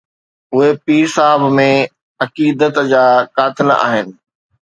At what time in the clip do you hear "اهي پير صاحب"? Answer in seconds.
0.53-1.41